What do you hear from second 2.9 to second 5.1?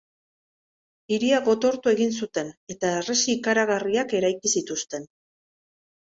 harresi ikaragarriak eraiki zituzten.